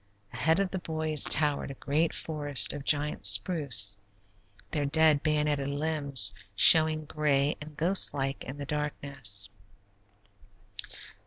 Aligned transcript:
Ahead 0.33 0.57
of 0.59 0.71
the 0.71 0.79
boys 0.79 1.25
towered 1.25 1.69
a 1.69 1.75
great 1.75 2.11
forest 2.11 2.73
of 2.73 2.83
giant 2.83 3.23
spruce, 3.27 3.95
their 4.71 4.83
dead 4.87 5.21
bayoneted 5.21 5.67
limbs 5.67 6.33
showing 6.55 7.05
gray 7.05 7.55
and 7.61 7.77
ghost 7.77 8.11
like 8.11 8.43
in 8.45 8.57
the 8.57 8.65
darkness. 8.65 9.47